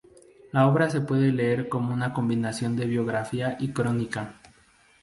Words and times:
La 0.51 0.65
obra 0.67 0.89
se 0.89 1.01
puede 1.01 1.31
leer 1.31 1.69
como 1.69 1.93
una 1.93 2.11
combinación 2.11 2.75
de 2.75 2.87
biografía 2.87 3.55
y 3.59 3.71
crónica. 3.71 4.41